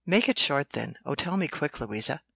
"Make 0.03 0.27
it 0.27 0.39
short 0.39 0.71
then. 0.71 0.97
O 1.05 1.13
tell 1.13 1.37
me 1.37 1.47
quick, 1.47 1.79
Louisa. 1.79 2.21